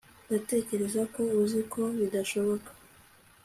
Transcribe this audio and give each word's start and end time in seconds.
ndatekereza 0.27 1.01
ko 1.13 1.21
uzi 1.41 1.61
ko 1.71 1.81
bidashoboka 1.99 2.69